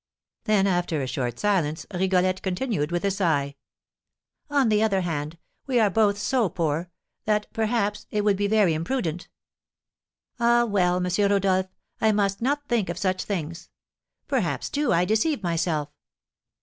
Then, 0.45 0.65
after 0.65 0.99
a 0.99 1.05
short 1.07 1.37
silence, 1.37 1.85
Rigolette 1.93 2.41
continued, 2.41 2.91
with 2.91 3.05
a 3.05 3.11
sigh, 3.11 3.53
"On 4.49 4.69
the 4.69 4.81
other 4.81 5.01
hand, 5.01 5.37
we 5.67 5.79
are 5.79 5.91
both 5.91 6.17
so 6.17 6.49
poor 6.49 6.89
that, 7.25 7.45
perhaps, 7.53 8.07
it 8.09 8.21
would 8.23 8.35
be 8.35 8.47
very 8.47 8.73
imprudent. 8.73 9.29
Ah, 10.39 10.65
well, 10.65 10.95
M. 10.95 11.29
Rodolph, 11.29 11.67
I 11.99 12.11
must 12.13 12.41
not 12.41 12.67
think 12.67 12.89
of 12.89 12.97
such 12.97 13.25
things. 13.25 13.69
Perhaps, 14.27 14.71
too, 14.71 14.91
I 14.91 15.05
deceive 15.05 15.43
myself. 15.43 15.89